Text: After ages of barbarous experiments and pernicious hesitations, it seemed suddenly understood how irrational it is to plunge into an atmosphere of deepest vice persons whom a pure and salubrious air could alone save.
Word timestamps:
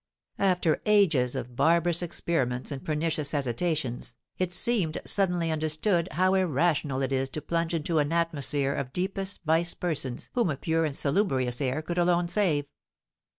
After 0.39 0.81
ages 0.87 1.35
of 1.35 1.55
barbarous 1.55 2.01
experiments 2.01 2.71
and 2.71 2.83
pernicious 2.83 3.33
hesitations, 3.33 4.15
it 4.39 4.51
seemed 4.51 4.97
suddenly 5.05 5.51
understood 5.51 6.09
how 6.13 6.33
irrational 6.33 7.03
it 7.03 7.13
is 7.13 7.29
to 7.29 7.39
plunge 7.39 7.75
into 7.75 7.99
an 7.99 8.11
atmosphere 8.11 8.73
of 8.73 8.93
deepest 8.93 9.41
vice 9.45 9.75
persons 9.75 10.31
whom 10.33 10.49
a 10.49 10.57
pure 10.57 10.85
and 10.85 10.95
salubrious 10.95 11.61
air 11.61 11.83
could 11.83 11.99
alone 11.99 12.27
save. 12.29 12.65